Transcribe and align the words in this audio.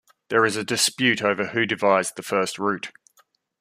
There 0.29 0.45
is 0.47 0.55
a 0.55 0.63
dispute 0.63 1.21
over 1.21 1.49
who 1.49 1.67
devised 1.67 2.15
the 2.15 2.23
first 2.23 2.57
route. 2.57 2.91